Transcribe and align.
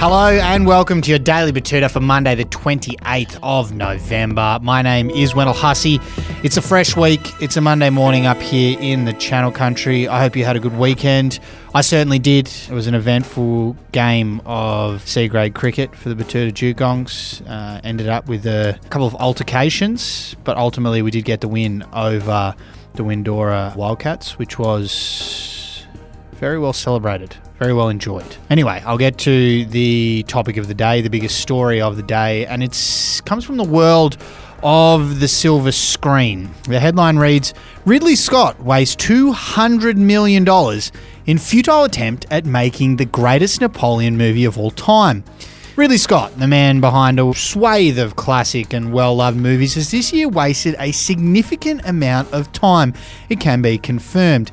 Hello 0.00 0.28
and 0.28 0.66
welcome 0.66 1.00
to 1.00 1.08
your 1.08 1.18
Daily 1.18 1.50
Betoota 1.50 1.90
for 1.90 2.00
Monday, 2.00 2.34
the 2.34 2.44
28th 2.44 3.38
of 3.42 3.72
November. 3.72 4.58
My 4.60 4.82
name 4.82 5.08
is 5.08 5.34
Wendell 5.34 5.54
Hussey. 5.54 5.98
It's 6.42 6.58
a 6.58 6.60
fresh 6.60 6.94
week. 6.94 7.32
It's 7.40 7.56
a 7.56 7.62
Monday 7.62 7.88
morning 7.88 8.26
up 8.26 8.36
here 8.36 8.78
in 8.78 9.06
the 9.06 9.14
Channel 9.14 9.50
Country. 9.50 10.06
I 10.08 10.20
hope 10.20 10.36
you 10.36 10.44
had 10.44 10.56
a 10.56 10.60
good 10.60 10.76
weekend. 10.76 11.40
I 11.74 11.80
certainly 11.80 12.18
did. 12.18 12.48
It 12.48 12.72
was 12.72 12.86
an 12.86 12.94
eventful 12.94 13.78
game 13.92 14.42
of 14.44 15.08
C 15.08 15.26
grade 15.26 15.54
cricket 15.54 15.96
for 15.96 16.10
the 16.10 16.22
Betoota 16.22 16.52
Dugongs. 16.52 17.40
Uh, 17.48 17.80
ended 17.82 18.10
up 18.10 18.28
with 18.28 18.44
a 18.44 18.78
couple 18.90 19.06
of 19.06 19.14
altercations, 19.14 20.36
but 20.44 20.58
ultimately 20.58 21.00
we 21.00 21.10
did 21.10 21.24
get 21.24 21.40
the 21.40 21.48
win 21.48 21.82
over 21.94 22.54
the 22.92 23.04
Windora 23.04 23.74
Wildcats, 23.74 24.38
which 24.38 24.58
was 24.58 25.43
very 26.44 26.58
well 26.58 26.74
celebrated, 26.74 27.34
very 27.58 27.72
well 27.72 27.88
enjoyed. 27.88 28.36
Anyway, 28.50 28.82
I'll 28.84 28.98
get 28.98 29.16
to 29.20 29.64
the 29.64 30.26
topic 30.28 30.58
of 30.58 30.68
the 30.68 30.74
day, 30.74 31.00
the 31.00 31.08
biggest 31.08 31.40
story 31.40 31.80
of 31.80 31.96
the 31.96 32.02
day, 32.02 32.44
and 32.44 32.62
it 32.62 32.76
comes 33.24 33.46
from 33.46 33.56
the 33.56 33.64
world 33.64 34.18
of 34.62 35.20
the 35.20 35.28
silver 35.28 35.72
screen. 35.72 36.50
The 36.68 36.80
headline 36.80 37.16
reads 37.16 37.54
Ridley 37.86 38.14
Scott 38.14 38.60
wastes 38.60 38.94
$200 39.06 39.96
million 39.96 40.46
in 41.24 41.38
futile 41.38 41.84
attempt 41.84 42.26
at 42.30 42.44
making 42.44 42.96
the 42.96 43.06
greatest 43.06 43.62
Napoleon 43.62 44.18
movie 44.18 44.44
of 44.44 44.58
all 44.58 44.70
time. 44.70 45.24
Ridley 45.76 45.96
Scott, 45.96 46.38
the 46.38 46.46
man 46.46 46.82
behind 46.82 47.18
a 47.18 47.32
swathe 47.32 47.98
of 47.98 48.16
classic 48.16 48.74
and 48.74 48.92
well 48.92 49.16
loved 49.16 49.38
movies, 49.38 49.76
has 49.76 49.90
this 49.90 50.12
year 50.12 50.28
wasted 50.28 50.76
a 50.78 50.92
significant 50.92 51.88
amount 51.88 52.30
of 52.34 52.52
time. 52.52 52.92
It 53.30 53.40
can 53.40 53.62
be 53.62 53.78
confirmed. 53.78 54.50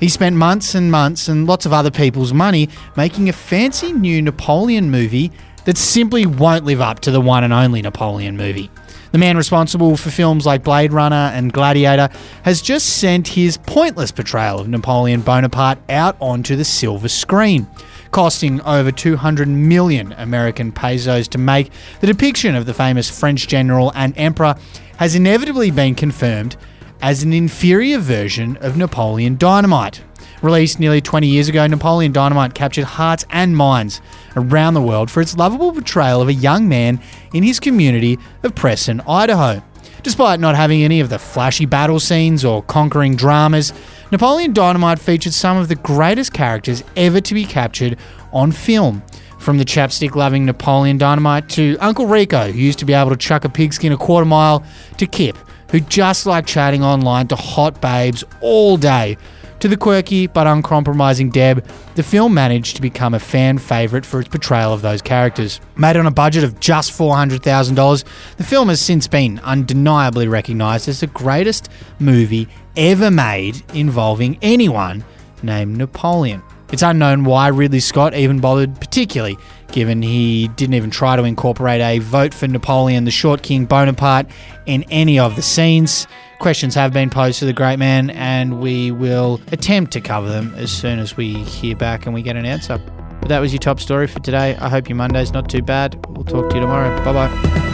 He 0.00 0.08
spent 0.08 0.36
months 0.36 0.74
and 0.74 0.90
months 0.90 1.28
and 1.28 1.46
lots 1.46 1.66
of 1.66 1.72
other 1.72 1.90
people's 1.90 2.32
money 2.32 2.68
making 2.96 3.28
a 3.28 3.32
fancy 3.32 3.92
new 3.92 4.22
Napoleon 4.22 4.90
movie 4.90 5.32
that 5.64 5.76
simply 5.76 6.24
won't 6.24 6.64
live 6.64 6.80
up 6.80 7.00
to 7.00 7.10
the 7.10 7.20
one 7.20 7.42
and 7.44 7.52
only 7.52 7.82
Napoleon 7.82 8.36
movie. 8.36 8.70
The 9.10 9.18
man 9.18 9.36
responsible 9.36 9.96
for 9.96 10.10
films 10.10 10.46
like 10.46 10.62
Blade 10.62 10.92
Runner 10.92 11.30
and 11.34 11.52
Gladiator 11.52 12.10
has 12.42 12.62
just 12.62 12.98
sent 12.98 13.26
his 13.26 13.56
pointless 13.56 14.12
portrayal 14.12 14.60
of 14.60 14.68
Napoleon 14.68 15.22
Bonaparte 15.22 15.78
out 15.88 16.16
onto 16.20 16.56
the 16.56 16.64
silver 16.64 17.08
screen, 17.08 17.66
costing 18.10 18.60
over 18.60 18.92
200 18.92 19.48
million 19.48 20.12
American 20.12 20.70
pesos 20.70 21.26
to 21.28 21.38
make. 21.38 21.70
The 22.00 22.06
depiction 22.06 22.54
of 22.54 22.66
the 22.66 22.74
famous 22.74 23.10
French 23.10 23.48
general 23.48 23.92
and 23.94 24.16
emperor 24.16 24.54
has 24.98 25.14
inevitably 25.14 25.70
been 25.70 25.94
confirmed 25.94 26.56
as 27.00 27.22
an 27.22 27.32
inferior 27.32 27.98
version 27.98 28.56
of 28.58 28.76
Napoleon 28.76 29.36
Dynamite. 29.36 30.02
Released 30.42 30.78
nearly 30.78 31.00
20 31.00 31.26
years 31.26 31.48
ago, 31.48 31.66
Napoleon 31.66 32.12
Dynamite 32.12 32.54
captured 32.54 32.84
hearts 32.84 33.24
and 33.30 33.56
minds 33.56 34.00
around 34.36 34.74
the 34.74 34.82
world 34.82 35.10
for 35.10 35.20
its 35.20 35.36
lovable 35.36 35.72
portrayal 35.72 36.22
of 36.22 36.28
a 36.28 36.34
young 36.34 36.68
man 36.68 37.00
in 37.32 37.42
his 37.42 37.58
community 37.58 38.18
of 38.42 38.54
Preston, 38.54 39.00
Idaho. 39.08 39.62
Despite 40.02 40.38
not 40.38 40.54
having 40.54 40.82
any 40.82 41.00
of 41.00 41.08
the 41.08 41.18
flashy 41.18 41.66
battle 41.66 41.98
scenes 41.98 42.44
or 42.44 42.62
conquering 42.62 43.16
dramas, 43.16 43.72
Napoleon 44.12 44.52
Dynamite 44.52 45.00
featured 45.00 45.32
some 45.32 45.56
of 45.56 45.68
the 45.68 45.74
greatest 45.74 46.32
characters 46.32 46.84
ever 46.96 47.20
to 47.20 47.34
be 47.34 47.44
captured 47.44 47.98
on 48.32 48.52
film. 48.52 49.02
From 49.38 49.58
the 49.58 49.64
chapstick 49.64 50.14
loving 50.14 50.46
Napoleon 50.46 50.98
Dynamite 50.98 51.48
to 51.50 51.76
Uncle 51.80 52.06
Rico, 52.06 52.50
who 52.50 52.58
used 52.58 52.78
to 52.80 52.84
be 52.84 52.92
able 52.92 53.10
to 53.10 53.16
chuck 53.16 53.44
a 53.44 53.48
pigskin 53.48 53.92
a 53.92 53.96
quarter 53.96 54.24
mile, 54.24 54.64
to 54.98 55.06
Kip, 55.06 55.36
who 55.70 55.80
just 55.80 56.26
like 56.26 56.46
chatting 56.46 56.82
online 56.82 57.28
to 57.28 57.36
hot 57.36 57.80
babes 57.80 58.24
all 58.40 58.76
day. 58.76 59.16
To 59.60 59.66
the 59.66 59.76
quirky 59.76 60.28
but 60.28 60.46
uncompromising 60.46 61.30
Deb, 61.30 61.66
the 61.96 62.04
film 62.04 62.32
managed 62.32 62.76
to 62.76 62.82
become 62.82 63.12
a 63.12 63.18
fan 63.18 63.58
favourite 63.58 64.06
for 64.06 64.20
its 64.20 64.28
portrayal 64.28 64.72
of 64.72 64.82
those 64.82 65.02
characters. 65.02 65.60
Made 65.76 65.96
on 65.96 66.06
a 66.06 66.12
budget 66.12 66.44
of 66.44 66.60
just 66.60 66.92
$400,000, 66.92 68.04
the 68.36 68.44
film 68.44 68.68
has 68.68 68.80
since 68.80 69.08
been 69.08 69.40
undeniably 69.40 70.28
recognised 70.28 70.88
as 70.88 71.00
the 71.00 71.08
greatest 71.08 71.68
movie 71.98 72.46
ever 72.76 73.10
made 73.10 73.64
involving 73.74 74.38
anyone 74.42 75.04
named 75.42 75.76
Napoleon. 75.76 76.42
It's 76.72 76.82
unknown 76.82 77.24
why 77.24 77.48
Ridley 77.48 77.80
Scott 77.80 78.14
even 78.14 78.40
bothered, 78.40 78.78
particularly 78.80 79.38
given 79.72 80.02
he 80.02 80.48
didn't 80.48 80.74
even 80.74 80.90
try 80.90 81.16
to 81.16 81.24
incorporate 81.24 81.80
a 81.80 81.98
vote 81.98 82.32
for 82.32 82.48
Napoleon, 82.48 83.04
the 83.04 83.10
short 83.10 83.42
king 83.42 83.66
Bonaparte, 83.66 84.26
in 84.66 84.84
any 84.90 85.18
of 85.18 85.36
the 85.36 85.42
scenes. 85.42 86.06
Questions 86.38 86.74
have 86.74 86.92
been 86.92 87.10
posed 87.10 87.38
to 87.40 87.44
the 87.44 87.52
great 87.52 87.78
man, 87.78 88.10
and 88.10 88.60
we 88.60 88.90
will 88.90 89.40
attempt 89.52 89.92
to 89.92 90.00
cover 90.00 90.28
them 90.28 90.54
as 90.56 90.70
soon 90.70 90.98
as 90.98 91.16
we 91.16 91.34
hear 91.44 91.76
back 91.76 92.06
and 92.06 92.14
we 92.14 92.22
get 92.22 92.36
an 92.36 92.46
answer. 92.46 92.80
But 93.20 93.28
that 93.28 93.40
was 93.40 93.52
your 93.52 93.60
top 93.60 93.80
story 93.80 94.06
for 94.06 94.20
today. 94.20 94.56
I 94.56 94.68
hope 94.68 94.88
your 94.88 94.96
Monday's 94.96 95.32
not 95.32 95.48
too 95.48 95.62
bad. 95.62 95.98
We'll 96.08 96.24
talk 96.24 96.48
to 96.50 96.54
you 96.54 96.60
tomorrow. 96.60 96.96
Bye 97.04 97.12
bye. 97.12 97.67